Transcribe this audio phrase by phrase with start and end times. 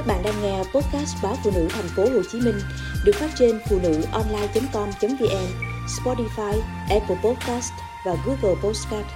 [0.00, 2.60] Các bạn đang nghe podcast báo phụ nữ thành phố Hồ Chí Minh
[3.04, 5.46] được phát trên phụ nữ online.com.vn,
[5.86, 7.72] Spotify, Apple Podcast
[8.06, 9.06] và Google Podcast.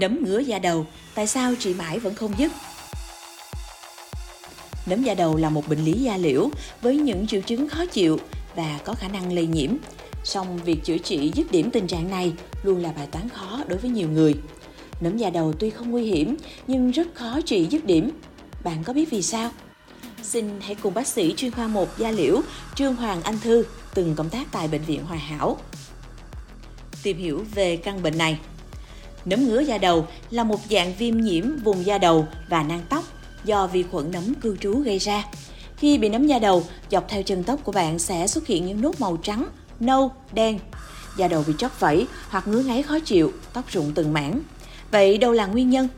[0.00, 2.52] Nấm ngứa da đầu, tại sao trị mãi vẫn không dứt?
[4.86, 6.48] Nấm da đầu là một bệnh lý da liễu
[6.82, 8.18] với những triệu chứng khó chịu
[8.56, 9.70] và có khả năng lây nhiễm.
[10.24, 12.32] Song việc chữa trị dứt điểm tình trạng này
[12.62, 14.34] luôn là bài toán khó đối với nhiều người.
[15.00, 18.10] Nấm da đầu tuy không nguy hiểm nhưng rất khó trị dứt điểm.
[18.64, 19.50] Bạn có biết vì sao?
[20.22, 22.40] Xin hãy cùng bác sĩ chuyên khoa 1 da liễu
[22.74, 25.58] Trương Hoàng Anh Thư từng công tác tại Bệnh viện Hòa Hảo
[27.02, 28.38] tìm hiểu về căn bệnh này.
[29.24, 33.04] Nấm ngứa da đầu là một dạng viêm nhiễm vùng da đầu và nang tóc
[33.44, 35.24] do vi khuẩn nấm cư trú gây ra.
[35.76, 38.80] Khi bị nấm da đầu, dọc theo chân tóc của bạn sẽ xuất hiện những
[38.80, 39.48] nốt màu trắng,
[39.80, 40.58] nâu, đen.
[41.16, 44.40] Da đầu bị chóc vẫy hoặc ngứa ngáy khó chịu, tóc rụng từng mảng.
[44.90, 45.88] Vậy đâu là nguyên nhân?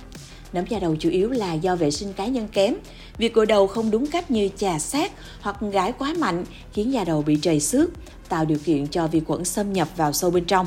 [0.53, 2.75] Nấm da đầu chủ yếu là do vệ sinh cá nhân kém.
[3.19, 7.05] Việc gội đầu không đúng cách như chà sát hoặc gãi quá mạnh khiến da
[7.05, 7.91] đầu bị trầy xước,
[8.29, 10.67] tạo điều kiện cho vi khuẩn xâm nhập vào sâu bên trong.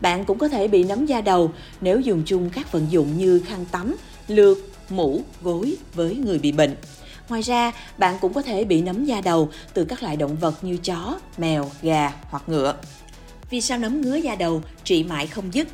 [0.00, 3.40] Bạn cũng có thể bị nấm da đầu nếu dùng chung các vận dụng như
[3.46, 3.96] khăn tắm,
[4.28, 4.58] lược,
[4.90, 6.76] mũ, gối với người bị bệnh.
[7.28, 10.64] Ngoài ra, bạn cũng có thể bị nấm da đầu từ các loại động vật
[10.64, 12.74] như chó, mèo, gà hoặc ngựa.
[13.50, 15.68] Vì sao nấm ngứa da đầu trị mãi không dứt?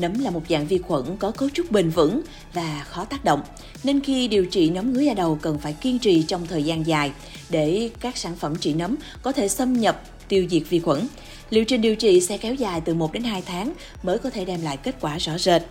[0.00, 2.22] Nấm là một dạng vi khuẩn có cấu trúc bền vững
[2.54, 3.42] và khó tác động,
[3.84, 6.86] nên khi điều trị nấm ngứa da đầu cần phải kiên trì trong thời gian
[6.86, 7.12] dài
[7.48, 11.06] để các sản phẩm trị nấm có thể xâm nhập, tiêu diệt vi khuẩn.
[11.50, 14.44] Liệu trình điều trị sẽ kéo dài từ 1 đến 2 tháng mới có thể
[14.44, 15.62] đem lại kết quả rõ rệt.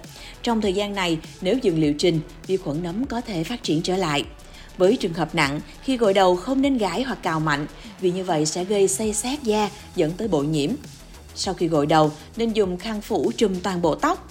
[0.44, 3.81] Trong thời gian này, nếu dừng liệu trình, vi khuẩn nấm có thể phát triển
[3.81, 4.23] trở lại.
[4.77, 7.66] Với trường hợp nặng, khi gội đầu không nên gãi hoặc cào mạnh,
[8.02, 10.69] vì như vậy sẽ gây xây sát da dẫn tới bội nhiễm.
[11.35, 14.27] Sau khi gội đầu, nên dùng khăn phủ trùm toàn bộ tóc.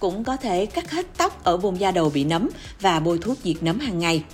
[0.00, 2.48] Cũng có thể cắt hết tóc ở vùng da đầu bị nấm
[2.80, 4.24] và bôi thuốc diệt nấm hàng ngày.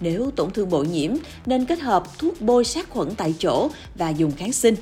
[0.00, 1.12] Nếu tổn thương bội nhiễm,
[1.46, 4.74] nên kết hợp thuốc bôi sát khuẩn tại chỗ và dùng kháng sinh.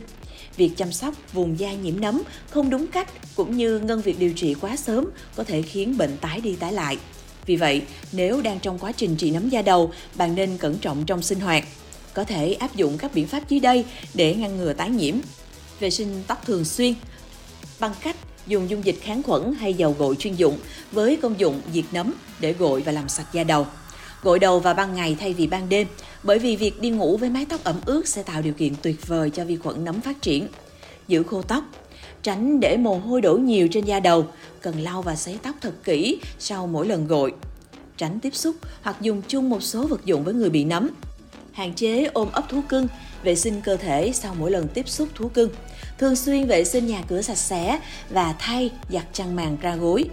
[0.56, 4.32] Việc chăm sóc vùng da nhiễm nấm không đúng cách cũng như ngân việc điều
[4.32, 5.04] trị quá sớm
[5.36, 6.98] có thể khiến bệnh tái đi tái lại.
[7.46, 7.82] Vì vậy,
[8.12, 11.40] nếu đang trong quá trình trị nấm da đầu, bạn nên cẩn trọng trong sinh
[11.40, 11.64] hoạt.
[12.14, 13.84] Có thể áp dụng các biện pháp dưới đây
[14.14, 15.14] để ngăn ngừa tái nhiễm.
[15.80, 16.94] Vệ sinh tóc thường xuyên
[17.80, 18.16] bằng cách
[18.46, 20.58] dùng dung dịch kháng khuẩn hay dầu gội chuyên dụng
[20.92, 23.66] với công dụng diệt nấm để gội và làm sạch da đầu.
[24.22, 25.86] Gội đầu vào ban ngày thay vì ban đêm,
[26.22, 29.06] bởi vì việc đi ngủ với mái tóc ẩm ướt sẽ tạo điều kiện tuyệt
[29.06, 30.48] vời cho vi khuẩn nấm phát triển.
[31.08, 31.64] Giữ khô tóc,
[32.22, 34.26] tránh để mồ hôi đổ nhiều trên da đầu,
[34.60, 37.34] cần lau và sấy tóc thật kỹ sau mỗi lần gội.
[37.96, 40.90] Tránh tiếp xúc hoặc dùng chung một số vật dụng với người bị nấm.
[41.58, 42.88] Hạn chế ôm ấp thú cưng,
[43.22, 45.50] vệ sinh cơ thể sau mỗi lần tiếp xúc thú cưng.
[45.98, 47.78] Thường xuyên vệ sinh nhà cửa sạch sẽ
[48.10, 50.04] và thay giặt chăn màn ra gối.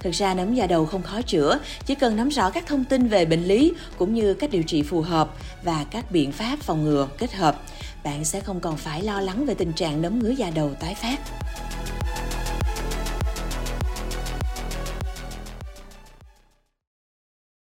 [0.00, 3.08] Thực ra nấm da đầu không khó chữa, chỉ cần nắm rõ các thông tin
[3.08, 5.30] về bệnh lý cũng như cách điều trị phù hợp
[5.62, 7.62] và các biện pháp phòng ngừa kết hợp,
[8.04, 10.94] bạn sẽ không còn phải lo lắng về tình trạng nấm ngứa da đầu tái
[10.94, 11.18] phát.